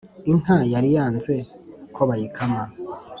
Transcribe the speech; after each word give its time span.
Inka 0.31 0.57
yari 0.73 0.89
yanze 0.97 1.33
ko 1.95 2.01
bayikama 2.09 2.63